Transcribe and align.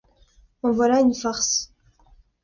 En 0.63 0.71
voilà 0.71 0.99
une 1.01 1.13
farce! 1.13 1.71